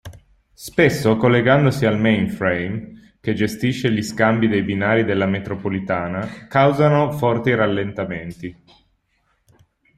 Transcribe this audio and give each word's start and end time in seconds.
Spesso 0.55 1.15
collegandosi 1.15 1.85
al 1.85 1.99
main-frame 1.99 3.17
che 3.19 3.35
gestisce 3.35 3.91
gli 3.91 4.01
scambi 4.01 4.47
dei 4.47 4.63
binari 4.63 5.03
della 5.05 5.27
metropolitana 5.27 6.47
causano 6.47 7.11
forti 7.11 7.53
rallentamenti. 7.53 8.63